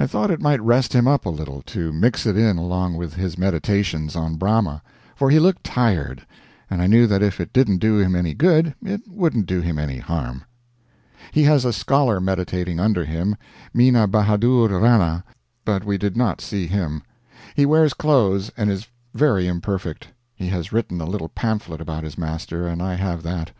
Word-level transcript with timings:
I 0.00 0.08
thought 0.08 0.32
it 0.32 0.40
might 0.42 0.60
rest 0.60 0.92
him 0.94 1.06
up 1.06 1.24
a 1.24 1.28
little 1.30 1.62
to 1.66 1.92
mix 1.92 2.26
it 2.26 2.36
in 2.36 2.58
along 2.58 2.94
with 2.96 3.14
his 3.14 3.38
meditations 3.38 4.16
on 4.16 4.34
Brahma, 4.34 4.82
for 5.14 5.30
he 5.30 5.38
looked 5.38 5.62
tired, 5.62 6.26
and 6.68 6.82
I 6.82 6.88
knew 6.88 7.06
that 7.06 7.22
if 7.22 7.38
it 7.40 7.52
didn't 7.52 7.78
do 7.78 7.96
him 7.96 8.16
any 8.16 8.34
good 8.34 8.74
it 8.82 9.02
wouldn't 9.08 9.46
do 9.46 9.60
him 9.60 9.78
any 9.78 9.98
harm. 9.98 10.42
He 11.30 11.44
has 11.44 11.64
a 11.64 11.72
scholar 11.72 12.18
meditating 12.18 12.80
under 12.80 13.04
him 13.04 13.36
Mina 13.72 14.08
Bahadur 14.08 14.66
Rana 14.80 15.22
but 15.64 15.84
we 15.84 15.96
did 15.98 16.16
not 16.16 16.40
see 16.40 16.66
him. 16.66 17.02
He 17.54 17.64
wears 17.64 17.94
clothes 17.94 18.50
and 18.56 18.72
is 18.72 18.88
very 19.14 19.46
imperfect. 19.46 20.08
He 20.34 20.48
has 20.48 20.72
written 20.72 21.00
a 21.00 21.06
little 21.06 21.28
pamphlet 21.28 21.80
about 21.80 22.02
his 22.02 22.18
master, 22.18 22.66
and 22.66 22.82
I 22.82 22.94
have 22.94 23.22
that. 23.22 23.52